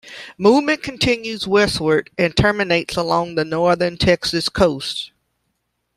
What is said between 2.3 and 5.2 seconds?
terminates along the northern Texas coast.